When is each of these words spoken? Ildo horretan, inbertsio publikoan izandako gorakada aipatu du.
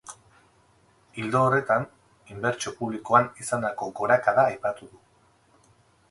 Ildo 1.23 1.41
horretan, 1.49 1.83
inbertsio 2.35 2.73
publikoan 2.79 3.29
izandako 3.43 3.91
gorakada 3.99 4.47
aipatu 4.55 4.89
du. 4.95 5.03